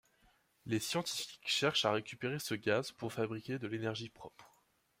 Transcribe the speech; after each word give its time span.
Les 0.65 0.79
scientifiques 0.79 1.45
cherchent 1.47 1.85
à 1.85 1.91
récupérer 1.91 2.39
ce 2.39 2.55
gaz 2.55 2.91
pour 2.91 3.13
fabriquer 3.13 3.59
de 3.59 3.67
l'énergie 3.67 4.09
propre. 4.09 4.51